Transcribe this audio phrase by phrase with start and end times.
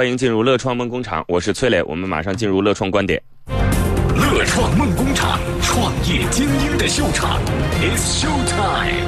[0.00, 3.22] 欢迎进入乐创梦工厂，我是崔磊，我们马上进入乐创观点。
[4.16, 7.38] 乐创梦工厂，创业精英的秀场
[7.82, 9.04] ，It's Show Time。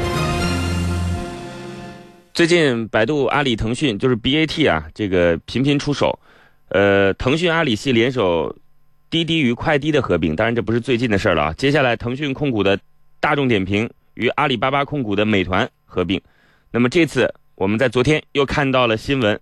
[2.34, 6.18] 最近百度、阿里、腾讯就是 BAT 啊，这个频频出手。
[6.68, 8.54] 呃，腾讯、阿里系联手
[9.08, 11.54] 滴滴与快滴的合并，当然这不是最近的事儿了啊。
[11.54, 12.78] 接下来，腾讯控股的
[13.18, 16.20] 大众点评与阿里巴巴控股的美团合并。
[16.70, 19.40] 那么这次我们在昨天又看到了新闻。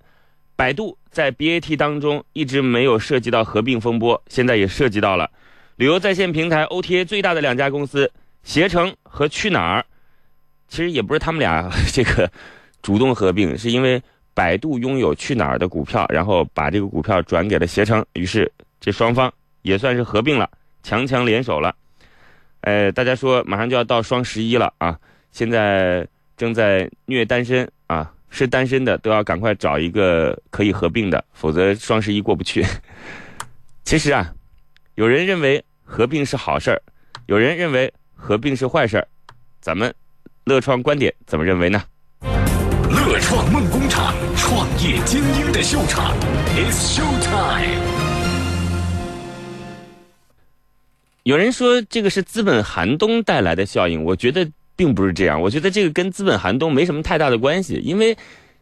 [0.61, 5.31] 百度在 BAT 当中一直没有涉及到合并风波，现在也涉及到了。
[5.77, 9.87] 旅游在线平台 OTA 最大的两家公司携程和去哪儿，
[10.69, 12.31] 其实也不是他们俩 这个
[12.83, 14.03] 主动合并，是因为
[14.35, 19.33] 百度拥有去哪儿的股票，然后把这个股票转给了携程，于是这双方
[19.63, 20.47] 也算是合并了，
[20.83, 21.75] 强强联手了。
[22.61, 24.99] 呃，大家说马上就要到双十一了啊，
[25.33, 26.07] 现在
[26.37, 27.67] 正在虐单身。
[28.31, 32.65] 是单身的都要赶快找一个可以合并的，否则双十一过不去。
[33.85, 34.33] 其实啊，
[34.95, 36.81] 有人认为合并是好事儿，
[37.27, 39.07] 有人认为合并是坏事儿。
[39.61, 39.93] 咱们
[40.45, 41.83] 乐创观点怎么认为呢？
[42.23, 46.15] 乐创梦工厂，创业精英的秀场
[46.57, 47.83] ，It's Show Time。
[51.25, 54.49] 有人说这个是资本寒冬带来的效应，我觉得。
[54.81, 58.17] 并不是这样，我觉得这个跟资本寒冬没什么太大的关系，因为，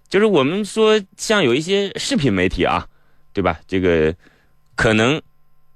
[0.08, 2.88] 就是我们说像有一些视频媒体啊，
[3.32, 3.60] 对吧？
[3.68, 4.12] 这个
[4.74, 5.22] 可能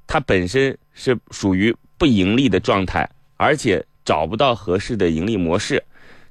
[0.08, 5.80] 它本身是属于不盈利的状态，而且找不到合适的盈利模式。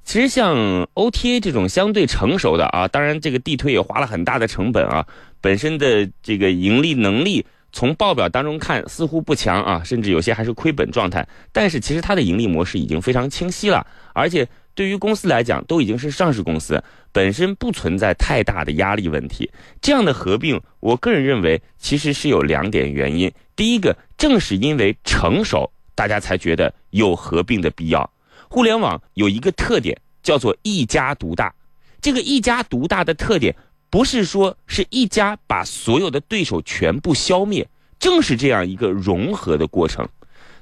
[0.03, 0.58] 其实像
[0.94, 5.08] OTA 这种相对成熟的啊，当然这个地推也花了很大的成本啊，
[5.40, 7.46] 本身的这个盈利能力。
[7.74, 11.28] 从报表当中看，似乎不强啊，甚至有些还是亏本状态。
[11.52, 19.50] 但是其实它的盈利模式已经非常清晰了，而且对于公司来讲，都已经是上市公司，本身不存在太大的压力问题。
[19.82, 23.32] 这样的合并，我个人认为其实是有两点原因。
[23.56, 28.10] 第一个，正是因为成熟，大家才觉得有合并的必要。
[28.50, 31.54] 互联网有一个特点，叫做一家独大。
[32.02, 33.56] 这个一家独大的特点。
[33.91, 37.68] 不是说是一家把所有的对手全部消灭，
[38.00, 40.07] 正是这样一个融合的过程。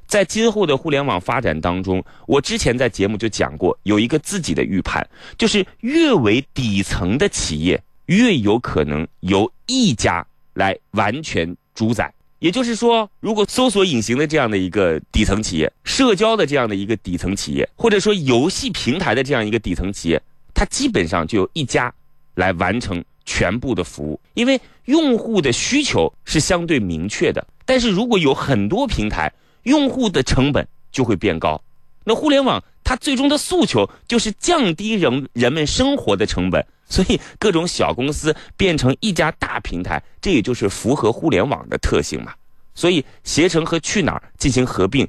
[0.07, 5.07] 在今后的互联网发展当中，我之前在节目就讲过，有一个自己的预判，
[5.37, 10.25] 就是越为底层的企业，越有可能由一家
[10.55, 12.11] 来完全主宰。
[12.39, 20.19] 也就是说，如果搜索引擎的这样的一个底层企业，社交的这样的一个底层企业，或者说游戏平台的这样一个底层企业，
[20.55, 21.93] 它基本上就由一家
[22.33, 23.03] 来完成。
[23.29, 29.31] 全部的服务，因为用户的需求是相对明确的，但是如果有很多平台，
[29.63, 31.61] 用户的成本就会变高。
[32.03, 42.33] 那互联网它最终的诉求就是降低人人们生活的成本，所以各种小公司变成一家大平台，这也就是符合互联网的特性嘛。
[42.73, 45.07] 所以携程和去哪儿进行合并，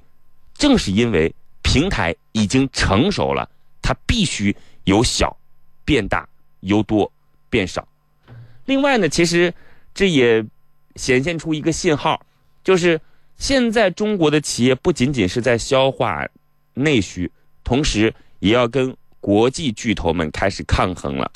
[0.53, 3.49] 正是因为平台已经成熟了，
[3.81, 4.55] 它必须
[4.85, 5.35] 由小
[5.87, 6.29] 变大，
[6.61, 7.11] 由多
[7.49, 7.87] 变少。
[8.71, 9.53] 另外呢，其实
[9.93, 10.47] 这也
[10.95, 12.25] 显现出一个信号，
[12.63, 13.01] 就是
[13.37, 16.25] 现在中国的企业不仅仅是在消化
[16.75, 17.29] 内需，
[17.65, 21.29] 同时也要跟国际巨头们开始抗衡了。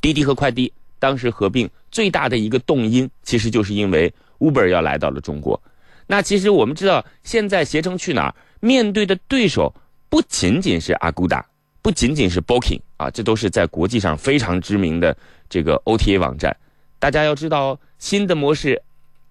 [0.00, 5.62] 滴滴和快滴当时合并最大的一个动因，其实就是因为 Uber 要来到了中国。
[6.08, 9.72] 那其实我们知道，现在携程去哪儿面对的对手
[10.08, 11.46] 不仅仅是阿古达
[11.80, 15.16] 不仅仅是 Booking 啊，这都是在国际上非常知名的。
[15.48, 16.54] 这个 OTA 网站，
[16.98, 18.80] 大家要知道，新的模式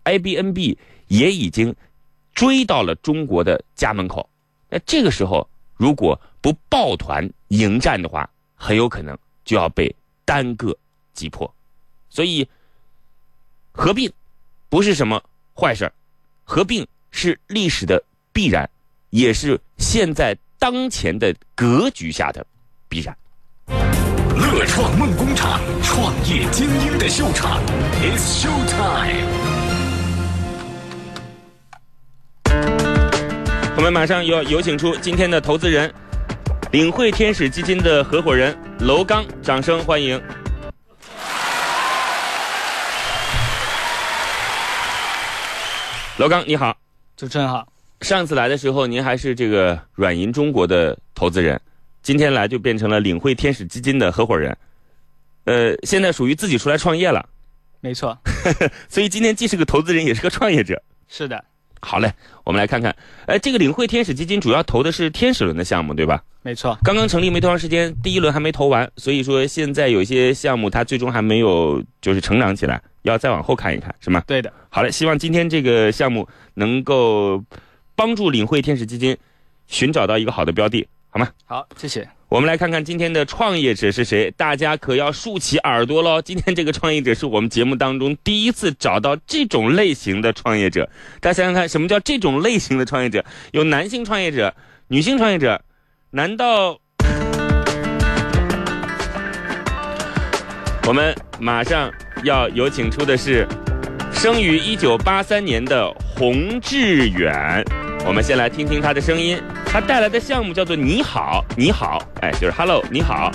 [0.04, 0.76] ，Airbnb
[1.08, 1.74] 也已经
[2.34, 4.28] 追到了中国的家门口。
[4.70, 9.16] 那这个时候，如果不抱团迎战的话，很有可能
[9.46, 10.76] 就要被单个
[11.14, 11.54] 击破。
[12.10, 12.50] 所以，
[13.72, 14.12] 合并
[14.68, 15.24] 不是什么
[15.56, 15.90] 坏事
[16.44, 18.04] 合并是历史的
[18.34, 18.68] 必然，
[19.12, 22.46] 也是现在当前的格局下的
[22.90, 23.16] 必然。
[24.52, 27.62] 乐创梦工厂，创业精英的秀场
[28.02, 29.28] ，It's Show Time。
[33.78, 35.94] 我们马上要有请出今天的投资人，
[36.72, 40.20] 领汇天使基金的合伙人楼刚，掌声欢迎。
[46.18, 46.76] 楼刚你好，
[47.16, 47.68] 主持人好。
[48.02, 51.62] 上次来的时候，您还是这个软银中国的投资人。
[52.02, 54.58] 今天来就变成了领汇天使基金的合伙人，
[55.46, 57.28] 呃，现在属于自己出来创业了，
[57.82, 58.18] 没错。
[58.90, 60.82] 所以今天既是个投资人，也是个创业者。
[61.08, 61.44] 是的。
[61.82, 62.14] 好嘞，
[62.44, 62.94] 我们来看看，
[63.26, 66.22] 呃，这个领汇天使基金主要投的是天使轮的项目，对吧？
[66.42, 74.22] 没错，刚刚成立没多长时间，第一轮还没投完，所以说现在有些项目它最终还没有就是成长起来，要再往后看一看，是吗？
[74.28, 74.52] 对的。
[74.70, 77.42] 好嘞，希望今天这个项目能够
[77.96, 79.18] 帮助领汇天使基金
[79.68, 81.28] 寻找到一个好的标的，好吗？
[81.46, 82.08] 好，谢谢。
[82.28, 86.22] 我们来看看今天的创业者是谁，大家可要竖起耳朵喽！
[86.22, 90.88] 今天这个创业者是我们节目当中第一次找到这种类型的创业者。
[91.20, 93.26] 大家想想看，什么叫这种类型的创业者？
[93.52, 94.54] 有男性创业者，
[94.90, 95.60] 女性创业者，
[96.12, 96.80] 难道？
[100.88, 101.92] 我们马上
[102.24, 103.48] 要有请出的是
[104.12, 107.64] 生于一九八三年的洪志远。
[108.06, 109.42] 我们先来听听他的声音。
[109.66, 113.32] 他带来的项目叫做“你好，你好”，哎，就是 “Hello，你好”。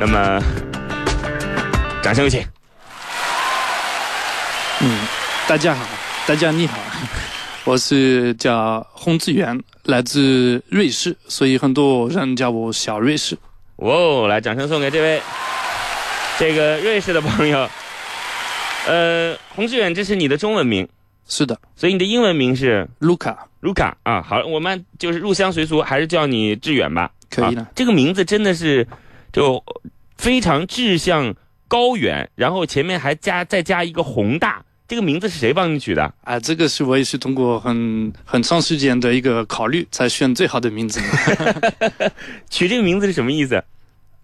[0.00, 0.40] 那么，
[2.02, 2.42] 掌声有请。
[4.80, 4.98] 嗯，
[5.46, 5.84] 大家好，
[6.26, 6.78] 大家你好，
[7.64, 13.36] 我是叫洪志远，来自瑞士，所以很多人叫我小瑞士。
[13.76, 15.20] 哦，来，掌声送给这位
[16.38, 17.68] 这个瑞士的朋友。
[18.86, 20.88] 呃，洪志远，这是你的中文名。
[21.26, 24.22] 是的，所以你的英文名是卢卡，卢卡啊。
[24.22, 27.10] 好，我们就是入乡随俗，还是叫你志远吧。
[27.28, 27.66] 可以的。
[27.74, 28.86] 这个名字真的是
[29.32, 29.62] 就
[30.16, 31.34] 非常志向
[31.66, 34.62] 高远，然后前面还加再加一个宏大。
[34.88, 36.14] 这个名字是谁帮你取的？
[36.22, 41.00] 啊，这个是我也是通过很很长时间的一个考虑才选最好的名字。
[42.48, 43.60] 取这个名字是什么意思？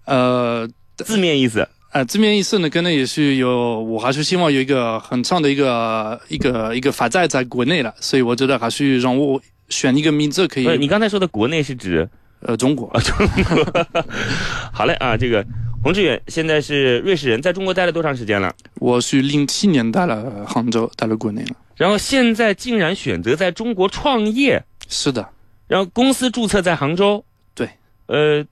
[0.05, 0.69] 呃，
[0.99, 1.69] 字面意思。
[1.93, 10.79] 呃，字面意思呢，可能也是有，我还是希望有一个很长的一个一个一个发展在国内了，所以我觉得还是让我选一个名字可以。
[10.79, 12.09] 你刚才说的国内是指
[12.41, 13.87] 呃中国中国。
[14.73, 15.45] 好嘞啊，这个
[15.83, 18.51] 洪志远现在是瑞士人，在中国待了多长时间了？
[18.77, 21.51] 我是零七年到了杭州，到了国内了。
[21.77, 24.65] 然后现在竟然选择在中国创业？
[24.89, 25.29] 是的。
[25.69, 27.23] 然后公司注册在杭州？
[27.55, 27.69] 对。
[28.07, 28.43] 呃。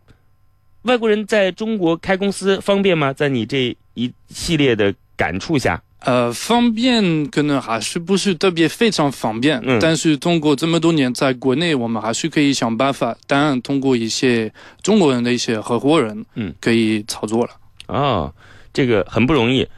[0.83, 3.13] 外国人在中国开公司方便吗？
[3.13, 9.61] 在你这一系列的感触下，呃，方便可能还是不是特别非常方便。
[9.65, 13.15] 嗯，但是通过这么多年在国内，我们还是可以想办法。
[13.27, 14.51] 当然，通过一些
[14.83, 17.51] 中国人的一些合伙人，嗯，可以操作了。
[17.89, 18.33] 哦，
[18.73, 19.69] 这个很不容易。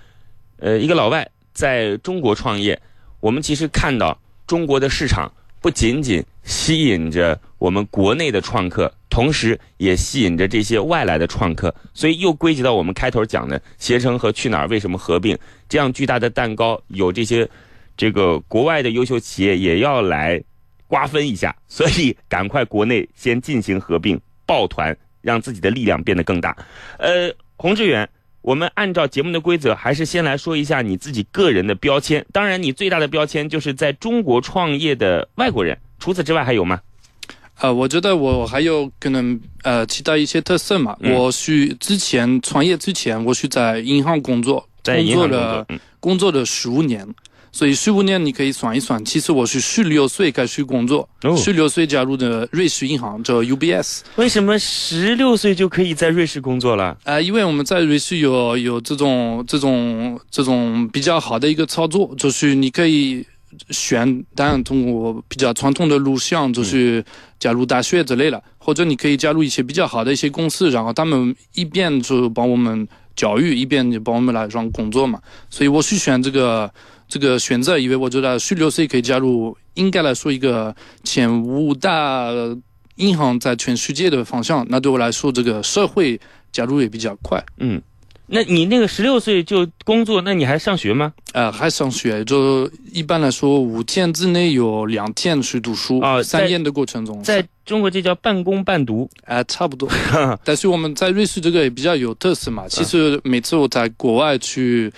[0.58, 2.81] 呃，一个老外在中国创业，
[3.19, 4.16] 我们其实看到
[4.46, 8.93] 中国的市场不仅仅吸引着我们国内的创客。
[9.09, 15.37] 同时，也吸引着这些外来的创客，所以又归结到我们开头讲的携程和去哪儿为什么合并？
[15.69, 17.47] 这样巨大的蛋糕，有这些
[17.94, 20.43] 这个国外的优秀企业也要来
[20.87, 26.56] 瓜分一下，所以赶快国内先进行合并，抱团，让自己的力量变得更大。
[26.99, 28.09] 呃，洪志远，
[28.41, 32.25] 我们按照节目的规则，还是先来说一下你自己个人的标签。
[32.33, 36.81] 当然，你最大的标签就是在中国创业的外国人，除此之外还有吗？
[37.60, 40.96] 呃，我觉得我还有可能呃其他一些特色嘛。
[41.00, 45.64] 我是之前创业之前，我是在银行工作，工作了
[46.00, 47.06] 工作了十五年，
[47.52, 49.04] 所以十五年你可以算一算。
[49.04, 54.00] 其实我是十六岁开始工作，十六岁加入的瑞士银行叫 UBS。
[54.16, 56.99] 为什么十六岁就可以在瑞士工作了？
[57.04, 63.25] 呃，因为我们在瑞士有有这种这种这种比较好的一个操作，就是你可以。
[63.70, 67.04] 选当然通过比较传统的路线，就是
[67.38, 75.20] 加入大学之类的，或者你可以加入一些比较好的一些公司，然后他们一边就帮我们教育，一边就帮我们来让工作嘛。
[75.50, 76.72] 所以我是选这个
[77.08, 82.28] 这个选择，因为我觉得十六岁可以加入，应该来说一个前五大
[82.97, 87.42] 银行在全世界的方向，那对我来说这个社会加入也比较快。
[87.59, 87.80] 嗯。
[88.35, 91.12] 那你那个十六岁就工作，那你还上学吗？
[91.35, 96.23] 呃，还上学，就一般来说五天之内有两天去读书啊。
[96.23, 99.87] 三天的过程中，在中国这叫半工半读，哎，差不多。
[100.45, 102.67] 但是我们在瑞士这个也比较有特色嘛。
[102.67, 104.91] 其实每次我在国外去，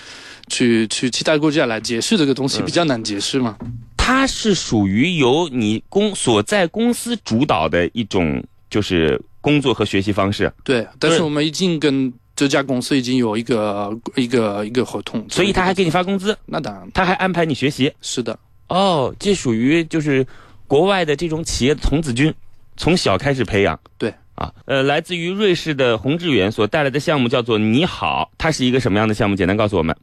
[0.47, 3.59] 去去其他国家来解释这个东西，比较难解释嘛。
[3.97, 10.53] 它是属于由你公所在公司主导的一种，就是工作和学习方式。
[10.63, 12.13] 对，但是我们已经跟。
[12.37, 16.37] 这家公司已经有一个一个一个合同，所以他还给你发工资。
[16.47, 17.93] 那当然，他还安排你学习。
[18.03, 18.39] 是的，
[18.69, 20.27] 哦，这属于就是
[20.67, 22.35] 国外的这种企业童子军，
[22.77, 23.79] 从小开始培养。
[23.97, 29.37] 对，啊，呃，来自于瑞士的洪志远所带来的项目叫做“你好”，它是一个什么样的项目？
[29.37, 29.97] 简单告诉我们。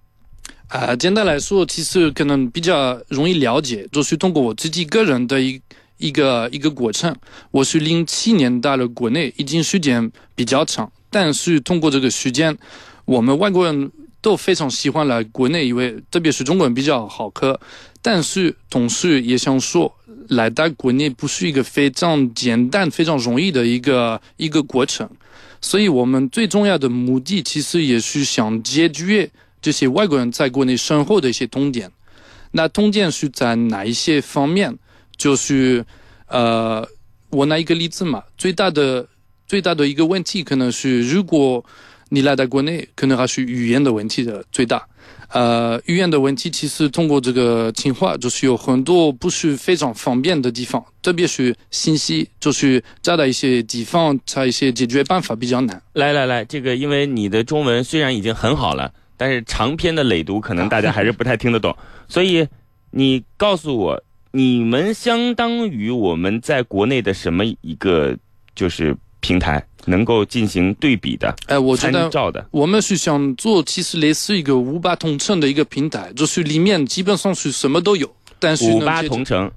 [0.69, 5.61] 啊，简单来说，其实可能比较容易了解，就是通过我自己个人的一
[5.97, 7.13] 一个一个过程。
[7.51, 10.89] 我是零七年到了国内，已经时间比较长。
[11.11, 12.57] 但是通过这个时间，
[13.05, 13.91] 我们外国人
[14.21, 17.59] 都非常喜欢来国内，因为特别是中国人比较好客。
[18.01, 19.93] 但是同时也想说，
[20.29, 25.07] 来到国内不是一个非常简单、非常容易的一个一个过程。
[25.61, 29.29] 所以我们最重要的目的，其实也是想解决
[29.61, 31.91] 这些外国人在国内生活的一些痛点。
[32.53, 34.75] 那痛点是在哪一些方面？
[35.15, 35.85] 就是
[36.27, 36.87] 呃，
[37.29, 39.07] 我拿一个例子嘛，最大的
[39.51, 41.61] 最大的一个问题可能是，如果
[42.07, 44.81] 你来到国内，可能还是语言的问题的最大。
[45.27, 55.81] 呃，语言的问题其实通过这个情况，就是有很多不是非常方便的地方，特别是信息，就是找到一些地方，找一些解决办法比较难。
[55.91, 61.75] 来来来，这个因为你的中文虽然已经很好了，但是长篇的累读可能大家还是不太听得懂，
[62.07, 62.47] 所以
[62.91, 68.17] 你告诉我，你们相当于我们在国内的什么一个
[68.55, 72.45] 就是平台，能够进行对比的、哎，我觉参得照的？
[72.51, 79.49] 我们是想做，其实类似一个五八同城的一个平台，就是里面基本上是什么都有，但是五八同城，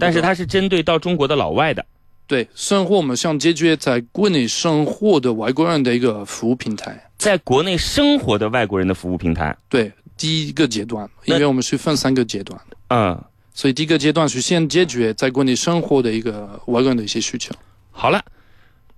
[0.00, 1.84] 但是它是针对到中国的老外的。
[2.26, 7.10] 对生活，我们想解决在国内生活的外国人的一个服务平台。
[7.18, 17.52] 在国内生活的外国人的服务平台，对，第一个阶段，因为我们是分三个阶段的，嗯，所以第一个阶段是先解决在国内生活的一个外国人的一些需求。
[17.90, 18.24] 好了，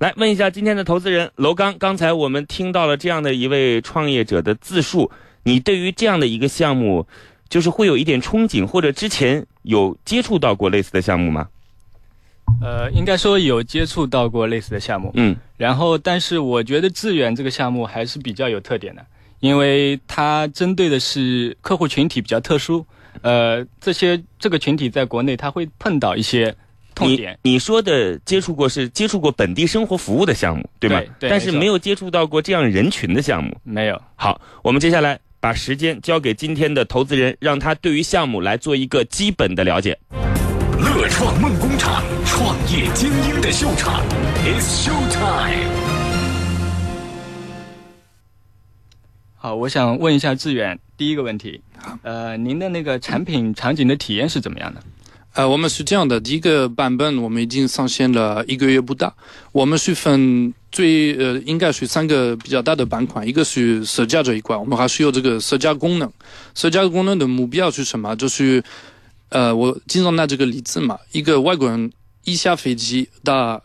[0.02, 5.08] 来问一下今天的投资人楼刚，刚才我们听到了这样的一位创业者的自述，
[5.44, 7.06] 你对于这样的一个项目，
[7.48, 11.46] 就是会有一点憧憬，或者之前有接触到过类似的项目吗？
[12.60, 19.06] 呃，应该说有接触到过类似的项目，嗯，然后但是我觉得致远这个项目还是比较有特点的，
[19.38, 22.84] 因为它针对的是客户群体比较特殊，
[23.20, 26.52] 呃，这些这个群体在国内它会碰到一些
[27.02, 31.00] 痛你点，你说的接触过是接触过本地生活服务的项目，对吗？
[31.00, 33.56] 对对但是没有接触到过这样人群的项目。
[33.64, 34.00] 没有。
[34.14, 39.98] 好，我们接下来把时间交给今天的投资人，让他对于项目来做一个基本的了解。
[40.78, 44.02] 乐创梦工厂，创业精英的秀场
[44.44, 45.70] ，It's Show Time。
[49.36, 51.60] 好，我想问一下志远，第一个问题，
[52.02, 54.80] 呃，您的那个产品场景的体验是怎么样的？
[55.34, 59.14] 呃，我们是这样的，第一个版本我们已经上线了一个月不到，
[59.50, 66.12] 我们是分最呃应该是三个比较大的板块，一个是社交这一块，我们还是有这个社交功能。
[66.54, 68.14] 社交功能的目标是什么？
[68.16, 68.62] 就是
[69.30, 71.90] 呃，我经常拿这个例子嘛，一个外国人
[72.24, 73.62] 一下飞机到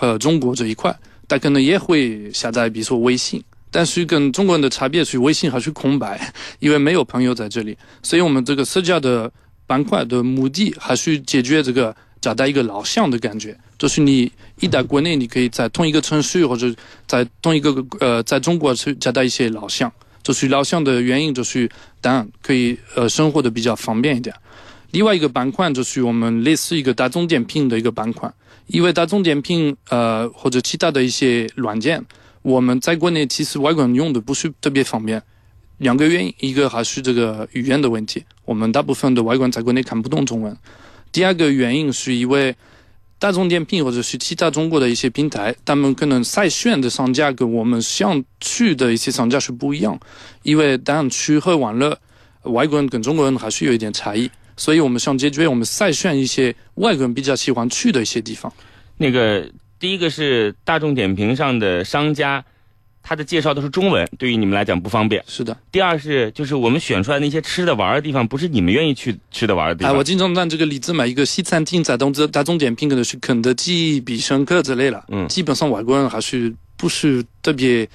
[0.00, 0.98] 呃中国这一块，
[1.28, 3.42] 他可能也会下载，比如说微信。
[3.70, 9.30] 但是跟中国人的差别是，微信还是空白，因为没有朋友在这里，所以我们这个社交的
[9.66, 14.30] 板块的目的还是解决这个找到一个老乡的感觉，就是你
[14.60, 16.74] 一到国内，你可以在同一个城市或者
[17.06, 19.92] 在同一个呃，在中国去找到一些老乡。
[20.22, 21.70] 就是老乡的原因，就是
[22.00, 24.34] 当然可以呃生活的比较方便一点。
[24.90, 28.28] 另外一个板块就是我们类似一个大众点评的一个板块，
[28.66, 32.04] 因为大众点评呃或者其他的一些软件，
[32.42, 35.22] 我们在国内其实外国人用的不是特别方便。
[35.78, 40.56] 两个原因，一个还是这个语言的问题，我们大部分的外国人在国内看不懂中文。
[41.12, 42.56] 第二个原因是因为
[43.18, 49.98] 大众点评或者是其他中国的一些平台，他们可能筛选的商家跟我们想去的一些商家是不一样，
[50.42, 51.98] 因为当然吃喝玩乐，
[52.42, 58.52] 外国人跟中国人还是有一点差异，所以我们想解决我们筛选一些外国人比较喜欢去的一些地方。
[58.98, 62.44] 那个第一个是大众点评上的商家，
[63.08, 65.22] 他的介绍都是中文，对于你们来讲不方便。
[65.28, 69.96] 是的，第二是就是我们选出来那些吃的玩的地方，不是你们愿意去吃的玩的地哎，方。
[69.96, 77.88] 我经常拿这个例子嘛，一个西餐厅在大众大众点评可能是肯德基、必胜客之类的，嗯基本上外国人还是不是特别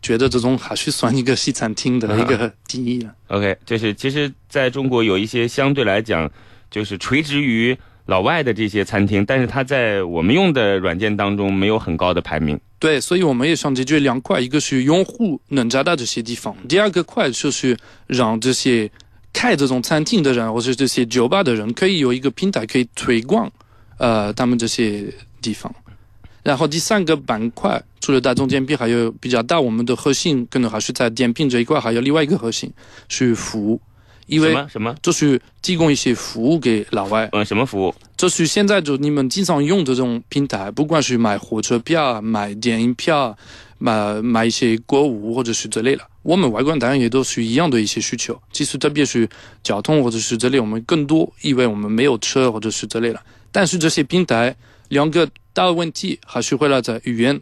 [0.00, 3.12] 觉得这种还是算一个西餐厅的一个 定义了。
[3.28, 6.30] OK，就是其实在中国有一些相对来讲
[6.70, 7.76] 就是垂直于
[8.06, 12.58] 老外的这些餐厅，但是它在我们用的软件当中没有很高的排名。
[12.78, 18.90] 对，所以我们也想解决两块，一个是用户能找到这些地方，第二个块就是让这些
[19.32, 23.50] 开这种餐厅的人或者这些酒吧的人可以有一个平台可以推广，
[23.96, 25.74] 呃，他们这些地方。
[26.42, 32.70] 然后第三个板块，除了大众点评，还有比较大，我们的核心可能还是在点评这一块，还有另外一个核心
[33.08, 33.80] 是服务，
[34.26, 37.28] 因为什么什么就是提供一些服务给老外。
[37.32, 37.94] 嗯什么服务？
[38.16, 43.36] 就是现在就你们经常用的这种平台，不管是买火车票、买电影票、
[43.78, 48.40] 买买一些购物或者是之类的，我们外国人当然也都是一样的一些需求。
[48.52, 49.28] 其实特别是
[49.62, 53.20] 交通或者是这类，我们更多，因为我们没有车或者是之类的。
[53.52, 54.54] 但是这些平台
[54.88, 57.40] 两个大问题还是回来在语言，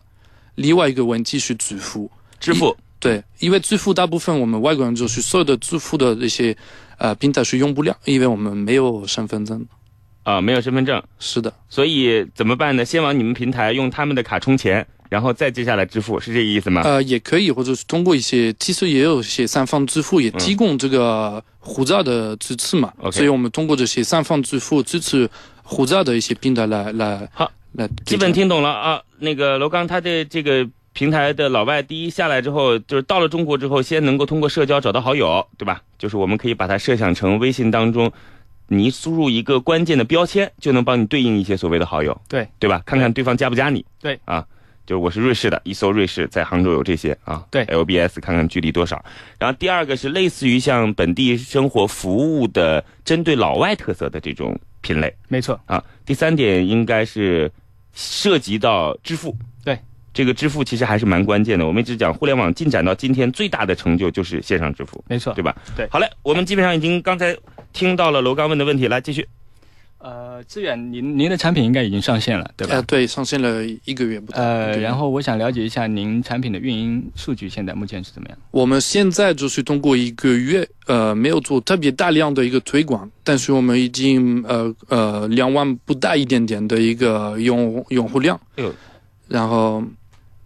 [0.56, 2.10] 另外一个问题是支付。
[2.40, 2.76] 支付。
[3.02, 6.56] 对，因为支付大部分我们外国人就是所有的支付的这些
[6.98, 9.66] 呃平台是用不了，因为我们没有身份证。
[10.22, 12.84] 啊，没有身份证，是的，所以怎么办呢？
[12.84, 16.82] 先往你们平台用他们的卡充钱，然后再接下来支付，是这个意思吗？
[16.84, 22.92] 呃，也可以，或者是通过一些，其实也有一些三方支付也提供这个护照的支持嘛。
[22.98, 25.28] OK 所以我们通过这些三方支付支持
[25.64, 29.02] 护照的一些平台来来好来基本听懂了啊。
[29.18, 35.82] 那个楼刚他的这个平台的老外，第一下来之后，就是到了中国之后，先能够通过社交找到好友，对吧？
[35.98, 38.12] 就是我们可以把它设想成微信当中，
[38.68, 42.82] 你输入一个关键的标签，就能帮你对应一些所谓的好友，对对吧？
[42.84, 43.84] 看看对方加不加你。
[44.00, 44.46] 对啊。
[44.84, 49.02] 就是我是瑞士的，一搜瑞士在杭州有这些啊，对，LBS 看看距离多少。
[49.38, 55.14] 然后第二个是类似于像本地生活服务的，针对老外特色的这种品类。
[55.28, 55.82] 没错，啊。
[56.04, 57.50] 第三点应该是
[57.94, 59.78] 涉及到支付，对
[60.14, 61.66] 这个支付其实还是蛮关键的。
[61.66, 65.42] 我们一直讲互联网进展到今天最大的成就就是线上支付，没错对。
[65.42, 65.56] 吧？
[65.76, 67.36] 对好嘞，我们基本上已经刚才
[67.72, 69.26] 听到了楼刚问的问题，来继续。
[70.04, 72.74] 呃，志远，您您的产品应该已经上线了，对吧？
[72.74, 74.42] 呃，对，上线了一个月不到。
[74.42, 78.36] 呃，然后我想了解一下您产品的运营数据，现在目前是怎么样？
[78.50, 88.36] 我们现在就是通过一个月，呃，没有做特别大量的一个推广，但是我们已经呃呃两万不大一点点的一个用用户量。
[88.56, 88.74] 哎呦，
[89.28, 89.84] 然后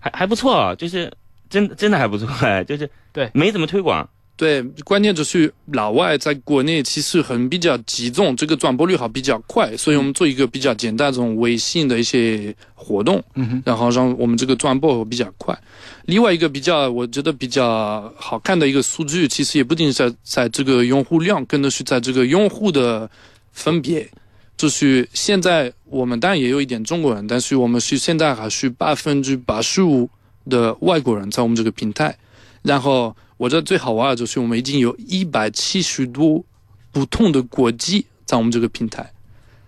[0.06, 1.12] 还还不错啊，就是
[1.50, 15.58] 真真的还不错哎，就是对没怎么推广，对，关键就是老外在国内其实很比较集中，这个转播率好比较快，所以我们做一个比较简单这种微信的一些活动，嗯，然后让我们这个转播比较快。
[16.04, 23.10] 另外一个比较，我觉得比较好看的一个数据，其实也不仅是在在这个用户量，更多是在这个用户的
[23.52, 24.08] 分别。
[24.56, 30.08] 就是现在我们当然也有一点中国人，但是我们是现在还是百分之八十五
[30.48, 32.16] 的外国人在我们这个平台。
[32.62, 36.44] 然后我觉得最好玩的就是我们已经有一百七十多
[36.90, 39.08] 不同的国籍在我们这个平台，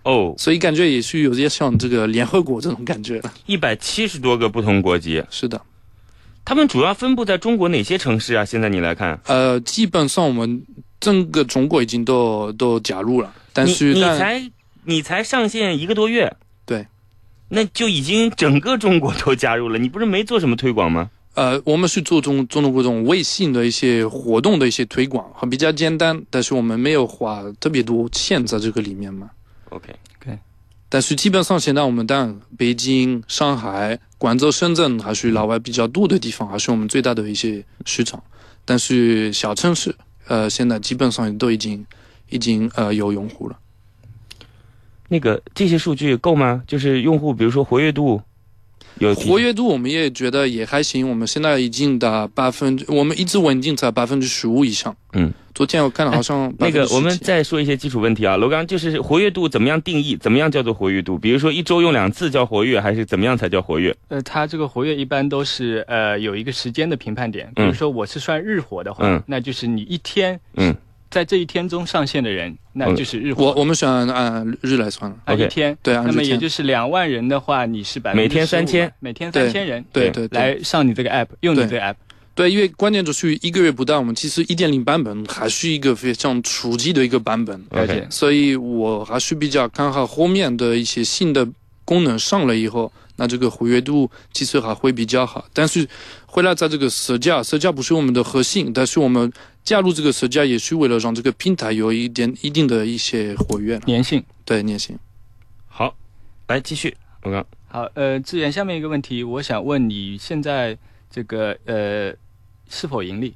[0.03, 3.21] 哦，所以感觉也是有些像这个联合国这种感觉。
[3.45, 5.61] 一百七十多个不同国籍，是的。
[6.43, 8.43] 他们主要分布在中国哪些城市啊？
[8.43, 10.61] 现在你来看，呃，基本上我们
[10.99, 14.51] 整个中国已经都都加入了，但是但你才
[14.85, 16.87] 你才上线一个多月，对，
[17.49, 21.09] 那就已经整个中国都加入了，你不是没做什么推广吗？
[21.35, 29.29] 呃，我们是做中中国这种微信的一些活动的一些推广，还比较简单，但是我们没有花特别多钱在这个里面嘛。
[29.69, 30.37] OK，OK，
[30.89, 38.21] 但是基本上现在我们当北京、上海、广州、深圳还是老外比较多的地方，还是我们最大的一些市场。
[38.65, 39.95] 但是小城市，
[40.27, 41.85] 呃，现在基本上都已经
[42.29, 43.57] 已经呃有用户了。
[45.09, 46.63] 那个这些数据够吗？
[46.65, 48.21] 就是用户，比如说活跃度，
[48.99, 54.95] 有活跃度我们也觉得也还行，我们现在已经达百分之，我们一直稳定在百分之十五以上。
[55.13, 58.37] 嗯，昨天我看了好像那个，我们再说一些基础问题啊。
[58.37, 60.15] 楼刚就是活跃度怎么样定义？
[60.17, 61.17] 怎么样叫做活跃度？
[61.17, 63.95] 比如说一周用两次叫活跃，还是怎么样才叫活跃？
[64.09, 70.75] 呃，它这个活跃一般都是呃有一个时间的评判点，比如说我是算日活的话，嗯那就是你一天嗯，
[71.09, 73.45] 在这一天中上线的人，那就是日活。
[73.45, 81.95] 我我们选按日来算，了，OK 一天，对那么也就是两万人的话，你是百每天3000，每天三千人，对对对来上你这个 app，用你这个 app，
[82.35, 88.05] 对，因为关键就是一个月不到，我们其实一点零版本还是一个非常初级的一个版本，了解。
[88.09, 91.47] 所以我还是比较看好后面的一些新的
[91.83, 95.43] 功能上了以后，那这个活跃度其实还会比较好。
[95.53, 95.87] 但是
[96.27, 99.31] 回来在这个社交，社交不是我们的核心，但是我们
[99.63, 104.23] 加入这个社交也是为了让这个平台有一点一定的一些活跃，粘性。
[104.45, 104.97] 对粘性。
[105.67, 105.95] 好，
[106.47, 106.95] 来继续。
[107.23, 110.77] 楼刚，好，呃，志远，下面一个问题，我想问你现在
[111.11, 112.13] 这个呃
[112.69, 113.35] 是否盈利？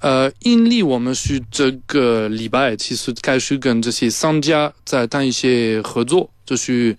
[0.00, 6.96] 呃，盈利我们是这个礼拜其实开始跟这些商家在谈一些合作，就是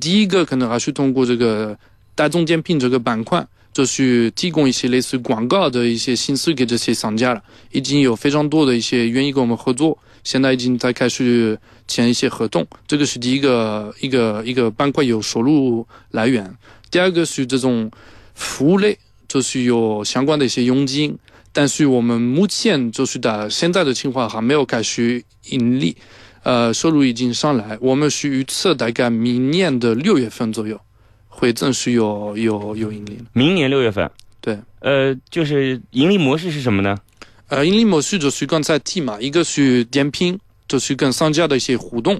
[0.00, 1.78] 第一个可能还是通过这个
[2.14, 11.58] 大众点评这个板块，就是提供一些类似广告的一些形式给这些商家了，已经有非常多的一些愿意跟我们合作，现在已经在开始
[11.88, 16.54] 签一些合同，这个是第一个一个一个板块有收入来源。
[16.90, 17.90] 第二个是这种
[18.34, 21.18] 服务类，就是有相关的一些佣金。
[21.54, 25.94] 但是我们目前就是的现在的情况还没有开始盈利，
[26.44, 30.80] 呃，收入已经上来，我们是预测大概明年的六月份左右
[31.42, 33.24] 会正式有有有盈利了。
[33.32, 34.08] 明年六月份，
[34.40, 36.96] 对，呃，就是盈利模式是什么呢？
[37.48, 42.16] 呃，盈利模式就是刚才提嘛，一个是点评，就是跟商家的一些互动；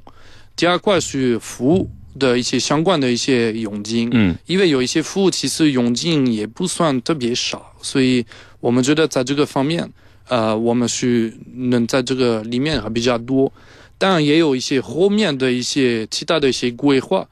[0.56, 8.26] 第二块是服务，的一些相关的一些佣金，嗯因为有一些服务其实佣金也不算特别少，所以
[8.58, 9.88] 我们觉得在这个方面，
[10.26, 13.52] 呃，我们是能在这个里面还比较多。
[13.98, 17.24] 当然也有一些后面的一些其他的一些规划，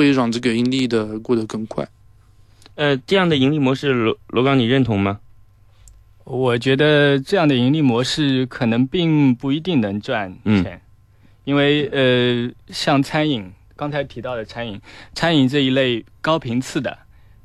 [0.00, 1.86] 会让这个盈利的过得更快。
[2.74, 5.20] 呃，这样的盈利模式，罗罗刚你认同吗？
[6.24, 10.80] 我觉得这样的盈利模式可能并不一定能赚钱，
[11.44, 14.80] 因为呃，像餐饮刚才提到的餐饮，
[15.12, 16.96] 餐饮这一类高频次的、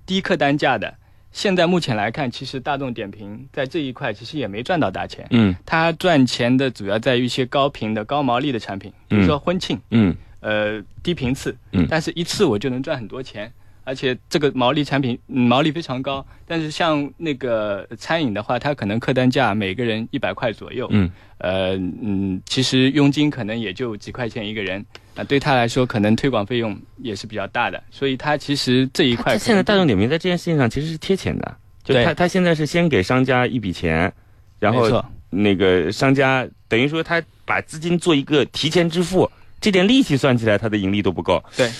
[0.05, 0.95] 低客单价的，
[1.31, 5.25] 现在目前来看，其实大众点评在这一块其实也没赚到大钱。
[5.31, 10.15] 嗯它赚钱的主要在于一些高频的、高毛利的产品，比如说婚庆，嗯
[10.45, 11.87] 呃，低频次，嗯。
[11.89, 13.51] 但是一次我就能赚很多钱，
[13.83, 16.23] 而且这个毛利产品、嗯、毛利非常高。
[16.45, 21.11] 但是像那个餐饮的话，它可能客单价每个人一百块左右，嗯。
[21.39, 24.83] 呃嗯，其实佣金可能也就几块钱一个人，
[25.15, 34.11] 啊、对他来说可能推广费用也是比较大的，所以他其实这一块他现在大众点评在这件事情上其实是贴钱的，就他他现在是先给商家一笔钱，
[34.59, 39.29] 然后那个商家等于说他把资金做一个提前支付，
[39.65, 41.43] 这点利息算起来它的盈利都不够。
[41.57, 41.71] 对，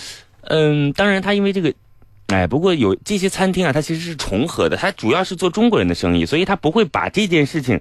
[0.42, 1.72] 嗯，当然它因为这个。
[2.34, 7.80] 哎，不过有这些餐厅啊，它其实是重合的，它主要是做中国人的生意，所以它不会把这件事情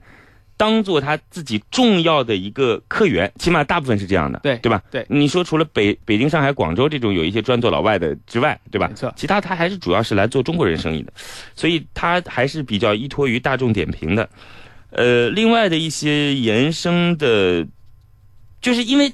[0.56, 4.84] 当做他自己重要的一个客源，起码大部分是这样的，对对吧？
[4.92, 8.88] 对你说除了北北京、上海、广州这种有一些专做老外的之外，对吧？
[8.88, 11.12] 没错其他他还是主要是来做中国人生意的，
[11.56, 14.30] 所以他还是比较依托于大众点评的。
[14.92, 17.66] 呃，另外的一些延伸的，
[18.62, 19.12] 就是因为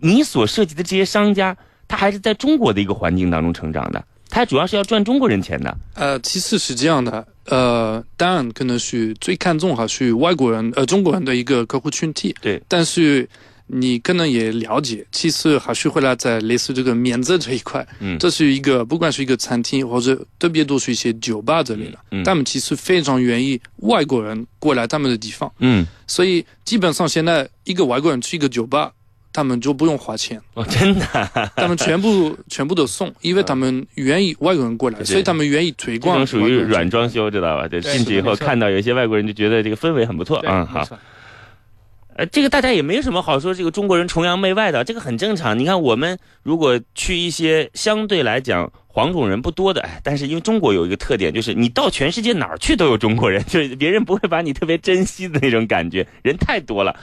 [0.00, 1.56] 你所涉及的这些商家，
[1.86, 5.76] 他还是在中国的一个环境当中成长的，他主要是要赚中国人钱的。
[5.94, 12.34] 呃，其次是这样的，呃，当然可能是最看重还是外国人，呃，中国人的一个客户群体。
[12.40, 13.28] 对，但是
[13.66, 28.92] 你可能也了解，其实还是回来在类似这个免责这一块，嗯这是一个不管是一个餐厅或者特别多是一些酒吧之类的，嗯他们其实非常愿意外国人过来他们的地方，嗯，所以基本上现在一个外国人去一个酒吧。
[29.38, 36.16] 他们就不用花钱，哦，真的啊，他们全部 全部都送，因为他们愿意外国人过来，所以他们愿意推这广。
[36.16, 37.68] 种属于软装修，知道吧？
[37.68, 40.84] 对，进去以后看到有些外国人就觉得这个氛围很不错，对，嗯，好。
[42.16, 45.56] 呃，这个大家也没什么好说，这个中国人崇洋媚外的，这个很正常。
[45.56, 56.98] 你看，我们如果去一些相对来讲黄种人不多的，哎，但是因为中国有一个特点，就是你到全世界哪儿去都有中国人，就是别人不会把你特别珍惜的那种感觉，人太多了，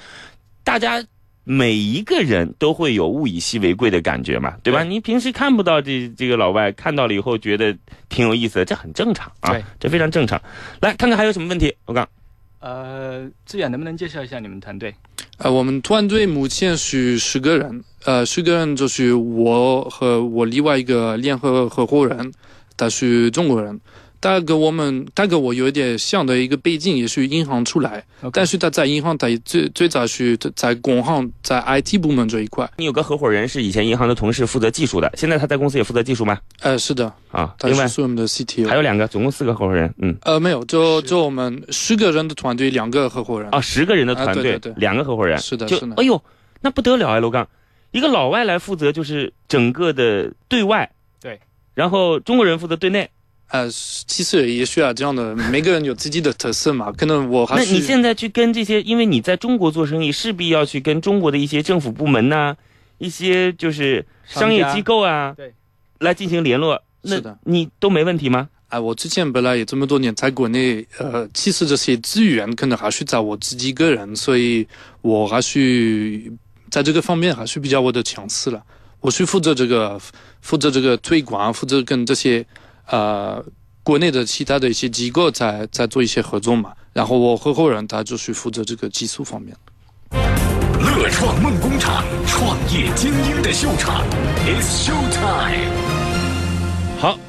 [0.66, 1.02] 大家。
[1.48, 4.84] 每一个人都会有物以稀为贵的感觉嘛，对吧？
[4.84, 7.78] 对你平时看不到这这个老外，看到了以后觉得
[8.10, 10.42] 挺有意思的，这很正常啊，这非常正常。
[10.82, 12.06] 来看看还有什么问题，我刚。
[12.60, 14.96] 呃，志远能不能介绍一下你们团队？
[15.38, 22.34] 呃，我们团队目前是十个人，呃，十个人就是我和我另外一个联合合伙人，
[22.76, 23.80] 他是中国人。
[24.26, 28.04] 他跟我们，他跟我有一点像的一个背景，也是银行出来。
[28.34, 32.68] 但是他在银行，他最最早是在工行，在 IT 部门这一块。
[32.78, 36.40] 你有个合伙人是以前银行的同事，负责技术的，现在他在公司也负责技术吗？
[36.62, 37.88] 呃，是的，啊，他另外？
[37.88, 38.68] 是我们的 CTO。
[38.68, 43.48] 还有两个，总共四个合伙人，嗯，呃，没有，就就我们十个人的团队，两个合伙人。
[43.52, 44.74] 啊，十个人的团队，啊对对对。
[44.78, 45.94] 两个合伙人，是的是的。
[45.98, 46.20] 哎呦，
[46.62, 47.48] 那不得了啊，楼刚，
[47.92, 51.40] 一个老外来负责就是整个的对外，对，
[51.76, 53.08] 然后中国人负责对内。
[53.50, 56.92] 呃，其实也需要这样的，每个人有自己的特色嘛。
[56.92, 62.56] 可能我还那是你现在去跟这些，因为你在中国做生意，势必要去跟中国的一些政府部门呐、
[62.98, 65.54] 一些就是商业机构啊，对，
[66.00, 66.82] 来进行联络。
[67.02, 68.50] 那是的你都没问题吗？
[68.70, 74.68] 哎，我之前本来也这么多年在国内，呃，其实这些资源可能还是在我自己个人，所以
[75.02, 76.20] 我还是
[76.72, 78.62] 在这个方面还是比较我的强势了。
[79.02, 80.02] 我是负责这个，
[80.42, 82.44] 负责这个推广，负责跟这些
[82.88, 83.44] 呃
[83.84, 86.74] 国内的其他的一些机构在在做一些合作嘛。
[86.94, 89.56] 然后我合伙人他就是负责这个技术方面。
[90.12, 94.06] 乐创梦工厂，创业精英的秀场
[94.46, 95.72] ，It's Show Time。
[97.00, 97.20] 好，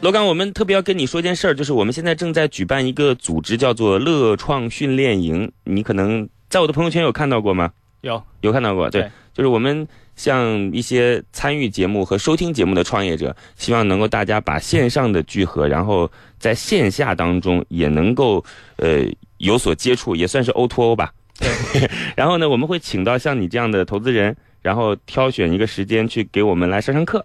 [0.00, 5.50] 罗刚，我们特别要跟你说件事儿，就是我们现在正在举办一个组织，叫做乐创训练营。
[5.64, 7.72] 你可能在我的朋友圈有看到过吗？
[8.02, 18.44] 有有看到过，对，对就是我们像一些参与节目和收听节目的创业者，希望能够大家把线上的聚合，然后在线下当中也能够
[18.76, 19.04] 呃
[19.38, 21.14] 有所接触，也算是 O to O 吧。
[21.38, 21.48] 对，
[22.16, 27.24] 然后呢，我们会请到像你这样的投资人，然后挑选一个时间去给我们来上上课，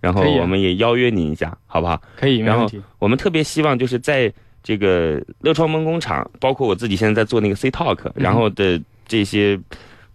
[0.00, 2.00] 然后我们也邀约你一下，好不好？
[2.16, 2.70] 可以，没然后。
[3.00, 9.58] 我们特别希望就是在这个乐创梦工厂，包括我自己现在在做那个 C Talk，然后的这些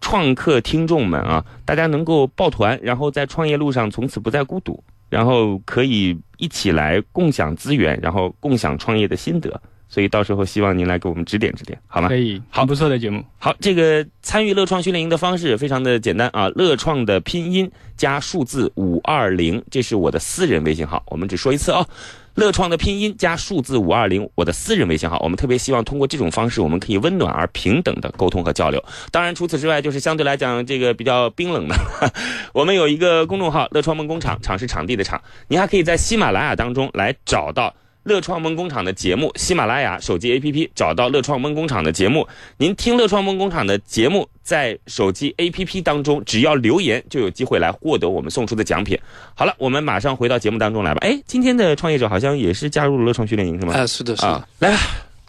[0.03, 9.61] 创客听众们啊，大家能够抱团，然后在创业路上从此不再孤独，然后可以一起来共享资源，然后共享创业的心得。
[9.93, 12.17] 所以到时候希望您来给我们指点指点，好吗可？
[12.17, 13.23] 以，好不错的节目。
[13.37, 21.85] 好，这个参与乐创训练营的方式非常的简单啊，乐创的拼音加数字五二零，这是我的私人微信号，我们只说一次啊。
[22.33, 28.83] 乐创的拼音加数字五二零，我的私人微信号，我们特别希望通过这种方式，我们可以温暖而平等的沟通和交流。
[29.11, 31.75] 当然，除此之外，就是相对来讲这个比较冰冷的，
[32.51, 37.71] 我们有一个公众号“乐创梦工厂”，场是场地的场，你还可以在喜马拉雅当中来找到。
[38.03, 48.99] 乐创梦工厂的节目，喜马拉雅手机 APP 找到乐创梦工厂的节目，您听乐创梦工厂的节目，在手机 APP 当中，只要留言就有机会来获得我们送出的奖品。
[49.35, 50.99] 好了，我们马上回到节目当中来吧。
[51.01, 53.73] 哎，今天的创业者好像也是加入了乐创训练营是吗？
[53.73, 54.77] 啊，是的，是的啊，，来吧。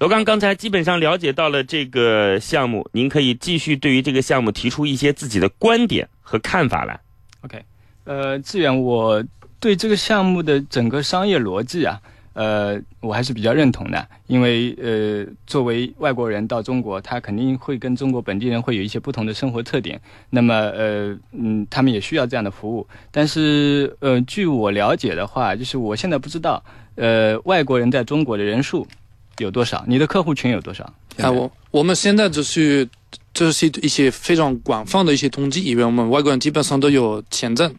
[0.00, 6.98] 罗刚刚才基本上了解到了这个项目，您可以继续对于这个项目提出一些自己的观点和看法来。
[7.42, 7.62] OK，
[8.02, 9.24] 呃，志远，我
[9.60, 12.00] 对这个项目的整个商业逻辑啊，
[12.34, 22.86] 呃，我还是比较认同的，因为呃，作为外国人到中国，他肯定会跟中国本地人会有一些不同的生活特点，那么呃，嗯，他们也需要这样的服务。
[23.10, 26.62] 但是呃，据我了解的话，就是我现在不知道，
[26.96, 28.86] 呃，外国人在中国的人数
[29.38, 30.84] 有多少，你的客户群有多少？
[31.18, 32.88] 啊，我我们现在就是
[33.32, 37.72] 这是一些非常广泛的一些统计，因为我们外国人基本上都有签证。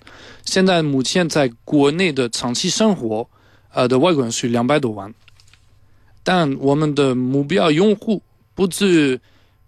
[0.45, 3.27] 现在目前在国内的长期生活，
[3.75, 5.13] 呃的外国人是两百多万，
[6.23, 8.21] 但我们的目标用户
[8.55, 9.19] 不止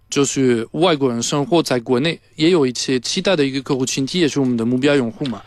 [0.10, 5.44] 就是外国人生活在国内，也有一些其他的一个客户群体也是我们的目标用户嘛。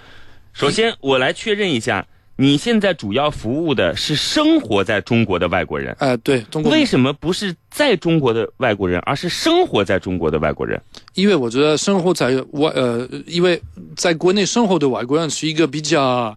[0.53, 5.97] 首先，我来确认一下，你现在主要服务的是生活在中国的外国人。
[5.99, 10.79] 呃，对，中国为什么不是在中国的外国人，而是生活在中国的外国人？
[11.15, 13.63] 因为我觉得生活在外呃，因为
[13.97, 16.37] 在国内生活的外国人是一个比较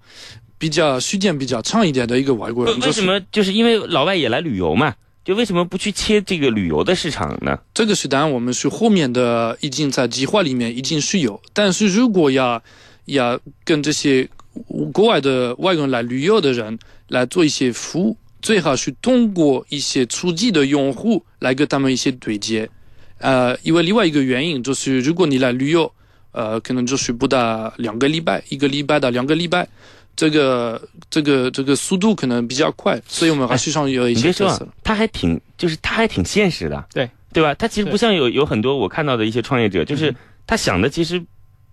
[0.57, 2.79] 比较时间比较长一点的一个外国人。
[2.79, 3.19] 为为什么？
[3.31, 7.57] 就是因为老外也来旅游嘛，就为什么不去切这个旅游的市场呢？
[7.73, 12.61] 这个是当然我们是后面的已经在计划里面已经是有，但是如果要
[13.05, 14.27] 要跟这些
[14.91, 22.69] 国外的外国人来旅游的人来做一些服务，最好是通过一些初级的用户来跟他们一些对接。
[23.19, 25.89] 呃，因为另外一个原因就是，如果你来旅游，
[26.33, 29.65] 呃，可能就是不到两个礼拜，一个礼拜到两个礼拜，
[30.15, 37.53] 这个这个这个速度可能比较快，所以我们还是上有一些特色。，他还挺，就是他还挺现实的，对对吧？
[37.55, 40.13] 他其实不像有有很多我看到的一些创业者，就是
[40.45, 41.23] 他想的其实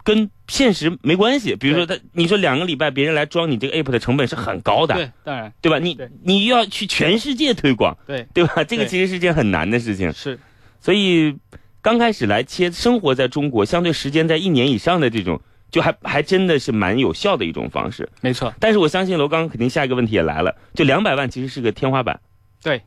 [0.03, 1.55] 跟现实没关系。
[1.55, 5.79] 比如说他，你说两个礼拜别人来装你这个 app 的成本是很高的，对，当然对吧？
[5.79, 8.65] 你你又要去全世界推广，对，对吧？
[8.65, 10.39] 这个其实是件很难的事情，是
[10.81, 11.37] 所以
[11.83, 15.41] 刚开始来切生活在中国，相对时间在一年以上的这种，
[15.71, 18.09] 就还还真的是蛮有效的一种方式。
[18.21, 22.21] 没错，但是我相信楼刚肯定下一个问题也来了，就两百万其实是个天花板，
[22.63, 22.83] 对，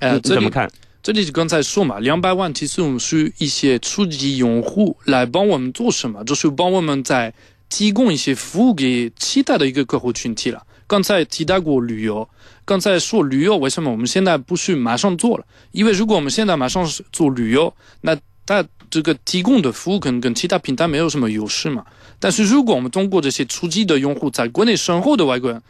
[0.00, 0.70] 呃，这怎么看？
[1.02, 7.32] 这里就刚才说嘛，两百万其实我们是一些初级用户来帮我们做什么，就是帮我们在
[7.68, 10.64] 提供一些服务给其他的一个客户群体了。
[10.88, 12.28] 刚才提到过旅游，
[12.64, 15.44] 刚才说旅游为什么我们现在不是马上做了？
[15.70, 21.84] 因为如果我们现在马上是做旅游，那它这个提供的服务可能跟其他平台没有什么优势嘛。
[22.18, 25.62] 但是如果我们通过这些初级的用户在国内生活的外国人，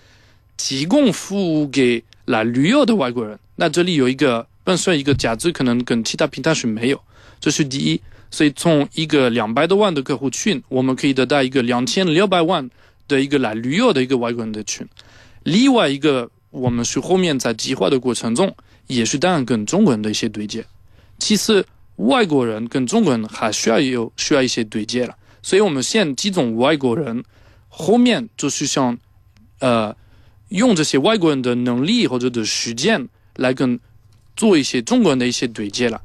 [0.57, 7.01] 提供服务给来旅游的外国人，那这里有一个本身一个价值可能跟其他平台是没有，
[7.41, 8.01] 这是第一。
[8.31, 12.69] 所以从一个两百多万的客户群，我们可以得到一个两千六百万
[13.07, 14.87] 的一个来旅游的一个外国人的群。
[15.45, 18.53] 另外一个，我们是后面在计划的过程中，
[18.89, 20.65] 也是当然跟中国人的一些对接。
[21.19, 21.65] 其次，
[21.97, 25.17] 外国人跟中国人还需要有需要一些对接了。
[25.43, 27.23] 所以我们现集中外国人，
[27.69, 28.99] 后面就是像，
[29.61, 29.97] 呃，
[30.49, 33.79] 用这些外国人的能力或者的时间来跟
[34.37, 36.03] 做一些中国人的一些对接了，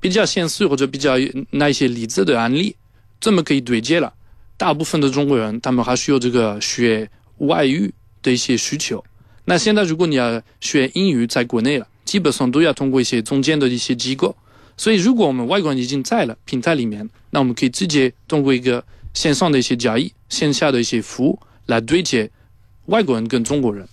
[0.00, 1.14] 比较现实或者比较
[1.50, 2.74] 那一些例子的案例，
[3.20, 4.12] 这么可以对接了。
[4.56, 9.04] 大部分的中国人他们还是有这个学外语的一些需求。
[9.44, 14.34] 那现在如果你要学英语，在国内了，基本上都要通过一些中间的一些机构。
[14.78, 22.30] 所以，如果我们外国人已经在了平台里面，那我们可以直接通过一个线上的一些交易、线下的一些服务来对接
[22.86, 23.86] 外国人跟中国人。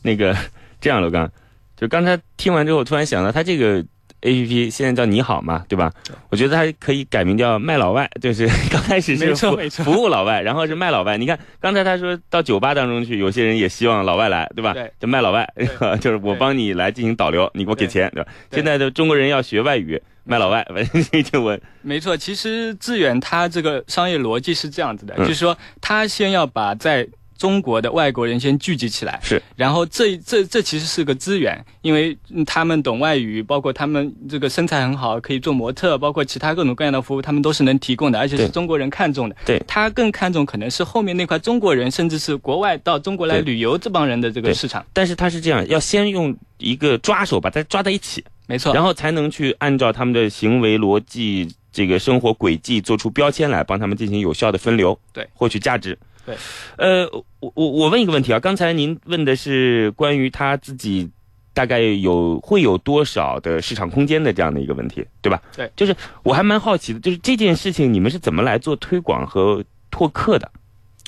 [0.00, 0.34] 那个
[0.80, 1.30] 这样，老刚，
[1.76, 3.84] 就刚才听完之后，突然想到，他这个
[4.22, 5.92] A P P 现在叫你好嘛，对吧？
[6.30, 9.34] 我觉得它可以改名叫卖老外， 就是刚开始是
[9.70, 11.16] 服务老外，然后是卖老外。
[11.16, 14.72] 你看刚才他说到酒吧当中去，有些人也希望老外来，对吧？
[14.72, 15.48] 对就卖老外，
[16.00, 18.30] 就是我帮你来进行导流，你给我给钱，对吧？
[18.50, 20.66] 对现在的中国人要学外语，卖老外，
[21.12, 27.06] 这就我没错，其实致远它这个商业逻辑是这样子的，嗯就是说他先要把在
[27.38, 39.36] 中国的外国人先聚集起来，是，然后这这这其实是个资源，因为嗯他们懂外语，包括他们这个身材很好，可以做模特，包括其他各种各样的服务，他们都是能提供的，而且是中国人看中的。
[39.46, 39.62] 对。
[39.68, 44.84] 他更看重可能是后面那块中国人，甚至是国外到中国来旅游这帮人的这个市场。
[44.92, 55.96] 但是他是这样，要先用一个抓手把它抓在一起，没错，然后才能去按照他们的行为逻辑、这个生活轨迹做出标签来，帮他们进行有效的分流，对，获取价值。
[56.28, 56.36] 对，
[56.76, 57.08] 呃，
[57.40, 61.08] 我我我问一个问题啊，刚才您问的是关于他自己
[61.54, 65.40] 大概有会有多少的市场空间的这样的一个问题，对吧？
[65.56, 70.50] 对，就是我还蛮好奇的，就是这件事情你们是怎么来做推广和拓客的？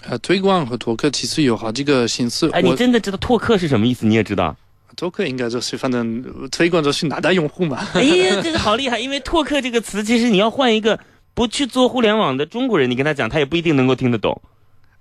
[0.09, 2.49] 呃，推广和拓客其实有好几个形式。
[2.53, 4.07] 哎，你真的知道拓客是什么意思？
[4.07, 4.57] 你也知道？
[4.97, 7.87] 拓客应该就是反正呃推广就是拿到用户嘛。
[7.93, 8.99] 哎呀，这个好厉害！
[8.99, 10.99] 因为拓客这个词，其实你要换一个
[11.33, 14.43] 不去做互联网的中国人，你跟他讲，他也不一定能够听得懂。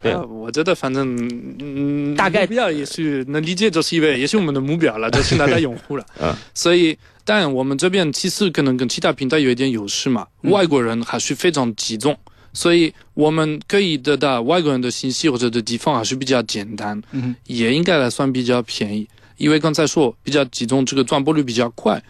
[0.02, 1.18] 对呃我觉得反正
[1.60, 6.06] 嗯，大概目标也是能理解，就是因为也是我们的目标了， 就是拿到用户了。
[6.22, 12.18] 嗯，所以当然我们这边其实可能跟其他平台有一点优势嘛，嗯外国人还是非常集中。
[12.52, 19.08] 所以我们可以得到外国人的信息或者的地方还是比较简单，嗯也应该来算比较便宜，
[19.38, 22.02] 因为刚才说比较集中，这个转播率比较快。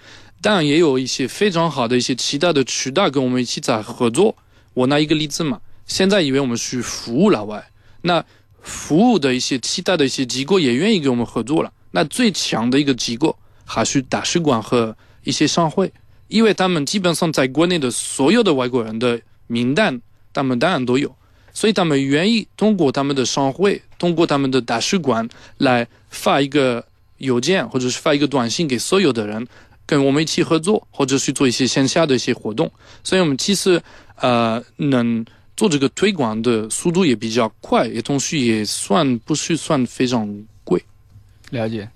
[0.41, 4.33] 当然也有一些非常好的一些其他的渠道跟我们一起在合作。
[4.73, 7.68] 我拿一个例子嘛，现在因为我们是服务老外，
[8.01, 8.23] 那
[8.61, 11.71] 服务的一些其他的一些机构也愿意跟我们合作了。
[11.91, 13.35] 那最强的一个机构
[13.65, 15.91] 还是大使馆和一些商会，
[16.27, 19.99] 因为他们基本上在国内的所有的外国人的名单，
[20.33, 21.15] 他们当然都有，
[21.53, 26.85] 所以他们愿意通过他们的商会，通过他们的大使馆来发一个
[27.17, 29.47] 邮件或者是发一个短信给所有的人，
[29.85, 32.71] 跟我们一起合作，或者去做一些线下的一些活动。
[33.03, 33.81] 所以我们其实
[34.17, 35.25] 呃能
[35.59, 40.25] 做这个推广的速度也比较快，也同时也算不是算非常
[40.63, 40.81] 贵。
[41.49, 41.89] 了解，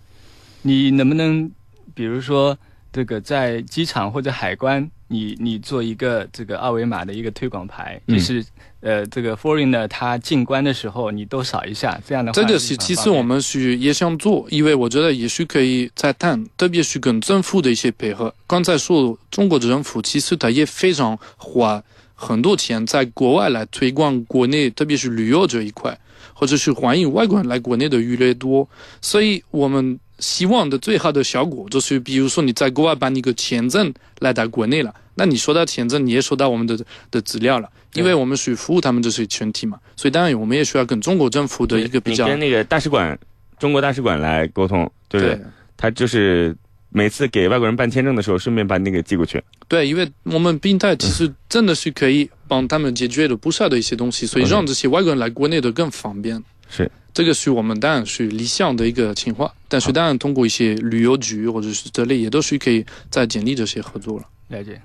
[0.64, 1.50] 你能不能
[1.94, 2.58] 比如说
[2.92, 8.46] 这个在机场或者海关，你你做一个这个二维码的一个推广牌，嗯就是
[8.82, 18.36] 呃这个 foreigner 他进关的时候你都扫一下，这样的话这个是是其实我们是也想做，因为我觉得也许可以再谈，特别是跟政府的一些配合。
[18.46, 21.82] 刚才说中国的政府其实它也非常花
[22.24, 25.98] 很多钱在国外来推广国内，特别是旅游这一块，
[26.34, 28.68] 或者是欢迎外国人来国内的越来越多。
[29.02, 36.80] 所以我们希望的最好的效果就是，比如说你在国外办一个签证来到国内了，那你收到签证，你也收到我们的
[37.12, 37.70] 的资料了。
[37.94, 43.20] 因为我们是服务他们这些群体嘛，所以当然我们也需要跟中国政府的一个比较你跟那个大使馆，
[43.60, 45.40] 中国大使馆来沟通，就是对
[45.78, 46.56] 他就是
[46.94, 49.44] 每次给外国人办签证的时候，顺便把那个寄过去。
[49.68, 56.42] 对，因为我们平台其实真的是可以帮他们解决了不少的一些东西，所以让这些外国人来国内的更方便。
[56.70, 64.26] 是这个是我们当然是理想的一个情况，但是当然通过一些旅游局或者是这类也都是可以在建立这些合作了。
[64.50, 64.80] 了解。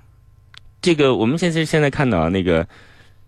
[0.81, 2.67] 这个我们现在现在看到啊那个，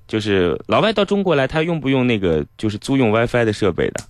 [0.07, 4.05] 就是老外到中国来，他用不用那个就是租用 WiFi 的设备的？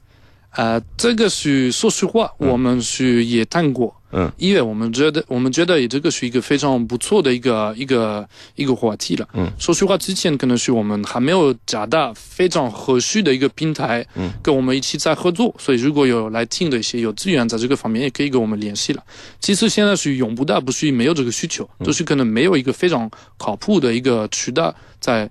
[0.50, 9.28] 啊，这个是说实话，嗯我们是也谈过，嗯，因为我们觉得我们觉得这个是一个非常不错的一个一个一个话题了。
[9.34, 19.04] 嗯，说实话，之前可能是我们还没有找到非常合适的一个平台，嗯，跟我们一起在合作，所以如果有来听的一些有资源在这个方面，也可以跟我们联系了。
[19.38, 23.08] 其实现在是用不到，不是没有这个需求，嗯就是可能没有一个非常
[23.38, 25.30] 靠谱的一个渠道在。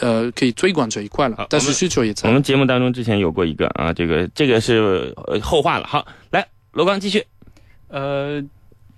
[0.00, 2.34] 呃，可以推广这一块了，但是需求也在我。
[2.34, 5.86] 们节目当中之前有过一个啊，这个这个是呃后话了。
[5.86, 7.24] 好，来罗刚继续。
[7.88, 8.42] 呃，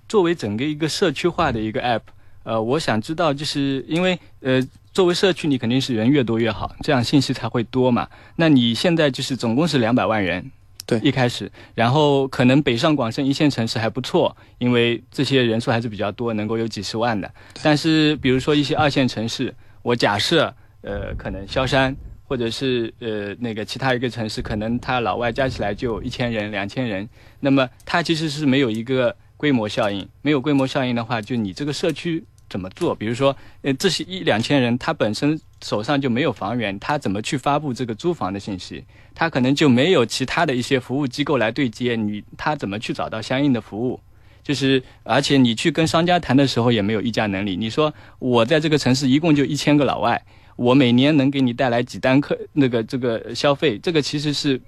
[0.08, 2.00] 作为整个一个社区化的一个 app，
[2.42, 8.08] 呃，我想知道，就是因为呃，作为社区，你肯定是人越多越好，这样信息才会多嘛。
[8.36, 10.50] 那你现在就是总共是两百万人，
[10.86, 17.30] 对一开始，然后可能北上广深一线城市还不错，因为这些人数还是比较多，能够有几十万的。
[17.62, 21.96] 但是比如说一些二线城市，我假设呃，可能萧山。
[22.30, 27.08] 或者是呃那个其他一个城市，可能它老外加起来就一千人、两千人，
[27.40, 32.94] 那么它其实是没有一个规模效应，没有规模效应的话，就你这个社区怎么做？
[32.94, 38.84] 比如说，呃，这是一两千人，他本身手上就没有房源，他怎么去发布这个租房的信息？
[39.14, 43.98] 他可能就没有其他的一些服务机构来对接，你他怎么去找到相应的服务？
[44.42, 47.56] 就是，而且你去跟商家谈的时候也没有议价能力。
[47.56, 50.22] 你说我在这个城市一共就一千个老外，
[50.58, 54.60] 我每年能给你带来几单客那个这个消费，这个其实是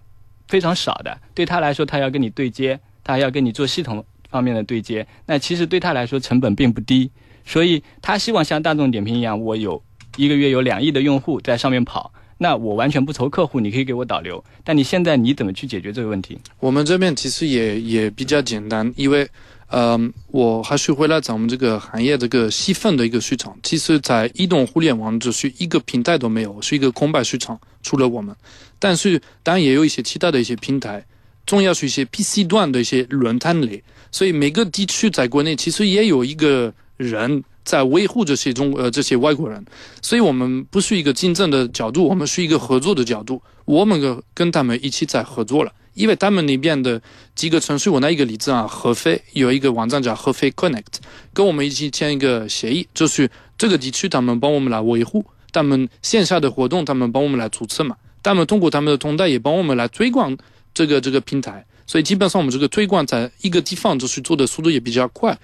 [0.47, 1.21] 非常少的。
[1.35, 7.11] 对他来说，他要跟你对接，他要跟你做系统方面的对接，那其实对他来说成本并不低。
[7.45, 9.83] 所以他希望像大众点评一样，我有
[10.17, 14.45] 一个月有两亿的用户在上面跑，那我完全不愁客户，你可以给我导流。
[14.63, 16.39] 但你现在你怎么去解决这个问题？
[16.61, 19.29] 我们这边其实也也比较简单，因为，
[19.73, 23.57] 嗯、我还是回来咱们这个行业这个细分的一个市场。
[23.63, 28.35] 其实，在移动互联网只是一个平台都没有，是一个空白市场，除了我们。
[28.79, 31.05] 但是，当然也有一些其他的一些平台，
[31.47, 33.83] 重要是一些 PC 端的一些论坛类。
[34.11, 39.65] 所以每个地区在国内其实也有一个人在维护这些中呃这些外国人。
[40.03, 43.41] 所以我们不是一个竞争的角度，我们是一个合作的角度。
[43.67, 47.01] 我们跟跟他们一起在合作了，因为他们那边的
[47.35, 50.85] 几个城市，我拿一个例子啊，合肥有一个网站叫合肥 Connect，
[51.33, 60.37] 跟我们一起签一个协议，就是这个地区他们帮我们来维护，他们线下的活动他们帮我们来注册嘛，他们通过他们的通道也帮我们来推广
[60.73, 61.65] 这个这个平台。
[61.87, 65.37] 所以基本上我们这个推广在一个地方就是做的速度也比较快。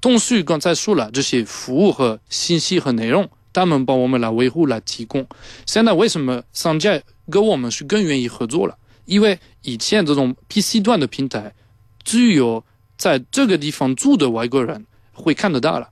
[0.00, 5.24] 同时刚才说了，这些服务和信息和内容，他们帮我们来维护来提供。
[5.64, 7.00] 现在为什么商家
[7.30, 8.76] 跟我们是更愿意合作了？
[9.04, 11.52] 因为以前这种 PC 端的平台，
[12.04, 12.64] 只有
[12.96, 15.88] 在这个地方住的外国人会看得到了。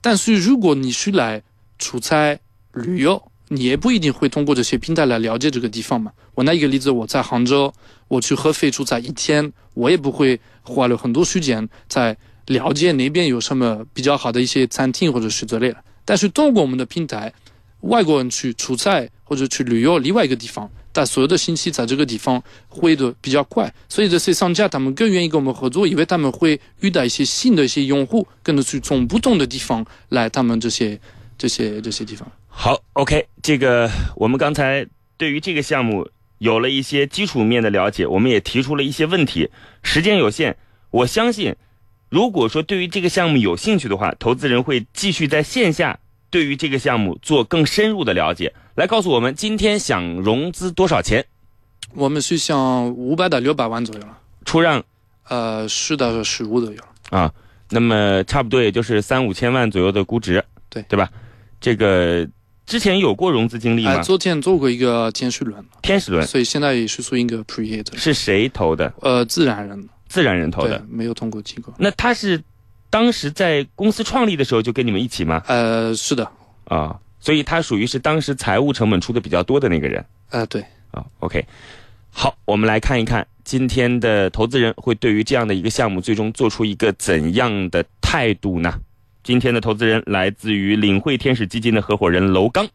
[0.00, 1.42] 但是如果你是来
[1.78, 2.38] 出差
[2.72, 6.10] 旅游，你也不一定会通过这些平台来了解这个地方嘛。
[6.34, 7.72] 我拿一个例子，我在杭州，
[8.08, 15.76] 我去合肥出差一天，我也不会花了很多时间在了解那边有什么比较好的一些餐厅或者是之类的。
[16.04, 17.32] 但是通过我们的平台，
[17.80, 31.00] 外国人去出差或者去旅游另外一个地方，但所有的信息在这个地方会的比较快，所以这些商家他们更愿意跟我们合作，因为他们会遇到一些新的一些用户，跟着去从不同的地方来他们这些
[31.38, 32.30] 这些这些地方。
[32.48, 34.86] 好，OK，这个我们刚才
[35.16, 39.48] 对于这个项目有了一些基础面的了解，我们也提出了一些问题。
[39.82, 40.56] 时间有限，
[40.90, 41.56] 我相信，
[42.10, 45.98] 如果说对于这个项目有兴趣的话，投资人会继续在线下
[46.32, 48.52] 对于这个项目做更深入的了解。
[48.74, 51.24] 来告诉我们，今天想融资多少钱？
[51.94, 54.82] 我们是想五百到六百万左右了，出让
[55.28, 56.78] 呃，十到十五左右。
[57.10, 57.30] 啊，
[57.68, 61.10] 那么差不多也就是三五千万左右的估值，对对吧？
[61.60, 62.26] 这个
[62.64, 64.02] 之前有过融资经历哎、吗？
[64.02, 68.90] 昨天做过一个天使轮，天使轮所以现在也是属于一个 pre 的，是谁投的？
[69.02, 71.70] 呃，自然人自然人投的。，没有通过机构。
[71.76, 72.42] 那他是
[72.92, 75.42] 当时在公司创立的时候就跟你们一起吗？
[75.48, 76.30] 呃，是的，
[76.66, 81.02] 啊，所以他属于是当时财务成本出的比较多的那个人呃，对，啊。
[81.20, 81.42] OK，
[82.10, 88.74] 好，我们来看一看今天的投资人会对于这样的一个项目最终做出一个怎样的态度呢？
[89.24, 92.68] 今天的投资人来自于领汇天使基金的合伙人楼刚。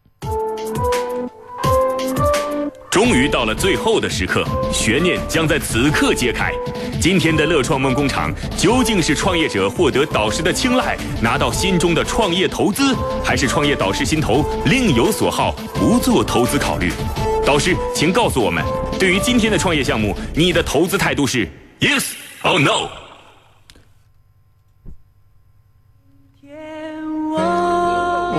[2.89, 4.43] 终于到了最后的时刻，
[4.73, 6.51] 悬念将在此刻揭开。
[6.99, 16.91] 今天的乐创梦工厂究竟是创业者获得导师的青睐，拿到心中的创业投资，还是创业导师心头另有所好，不做投资考虑？
[17.45, 18.63] 导师，请告诉我们，
[18.99, 21.47] 对于今天的创业项目，你的投资态度是
[21.79, 22.89] yes or no？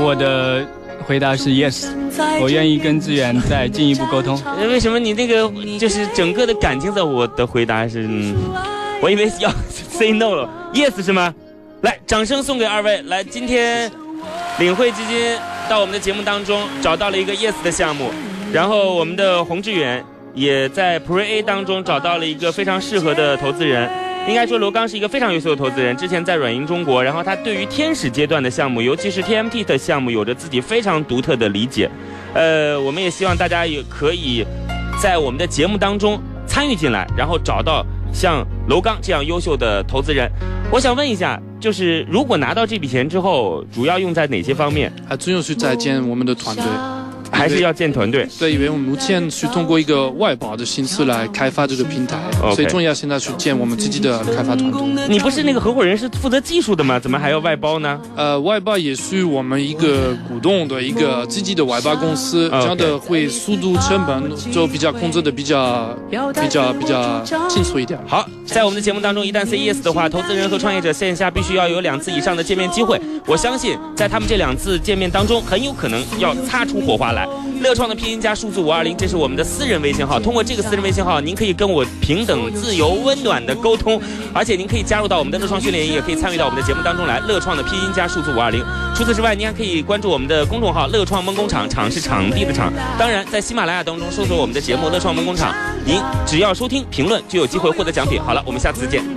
[0.00, 0.66] 我的
[1.08, 1.86] 回答是 yes，
[2.38, 4.38] 我愿意跟志远再进一步沟通。
[4.44, 8.36] 呃 为什么你那个就是整个的感情在我的回答是，嗯、
[9.00, 11.34] 我以为要 say no 了，yes 是吗？
[11.80, 13.00] 来，掌声送给二位。
[13.06, 13.90] 来，今天
[14.58, 15.34] 领汇基金
[15.66, 18.10] 到我们的节目当中找到了一个 yes 的项目，
[18.52, 20.04] 然后我们的洪志远
[20.34, 23.88] 也在 Pre A 当中找到了一个非常适合的投资人。
[24.28, 25.96] 应该说，罗刚是一个非常优秀的投资人。
[25.96, 31.90] 之前在软银中国，然后他对于天使阶段的项目，尤其是 TMT 的项目，有着自己非常独特的理解。
[32.34, 34.44] 呃，我们也希望大家也可以
[35.02, 40.30] 在我们的节目当中参与进来，然后找到像楼刚这样优秀的投资人。
[40.70, 44.92] 我想问一下，就是如果拿到这笔钱之后，主要用在哪些方面？
[45.08, 46.64] 还主要是在建我们的团队。
[47.38, 48.26] 还是要建团队？
[48.38, 55.08] 对，因为我们目前是通过一个外包的形式来开发这个平台 OK 最重要现在是建我们自己的开发团队。
[55.08, 56.98] 你不是那个合伙人是负责技术的吗？
[56.98, 58.00] 怎么还要外包呢？
[58.16, 67.98] 呃，外包也是我们一个股东的一个自己的外包公司这样的会速度成本就比较控制的比较比较比较清楚一点。
[68.06, 73.00] 好，在我们的节目当中，一旦 say yes 的话，投资人和创业者线下必须要有两次以上的见面机会。
[73.26, 77.27] 我相信，在他们这两次见面当中，很有可能要擦出火花来。
[77.60, 80.20] 乐创的拼音加数字五二零，这是我们的私人微信号。
[80.20, 84.00] 通过这个私人微信号，您可以跟我平等、自由、温暖的沟通，
[84.32, 87.18] 而且您可以加入到我们的乐创训练营，也可以参与到我们的节目当中来。
[87.20, 88.64] 乐创的拼音加数字五二零。
[88.94, 92.72] 除此之外，您还可以关注我们的公众号“乐创梦工厂”，场是场地的场。
[92.98, 95.54] 当然，在喜马拉雅当中搜索我们的节目“乐创梦工厂”，
[95.84, 98.20] 您只要收听评论就有机会获得奖品。
[98.20, 99.08] 好了，我们下次再见。